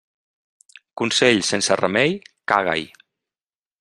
Consell 1.01 1.43
sense 1.49 1.77
remei, 1.81 2.17
caga-hi. 2.53 2.89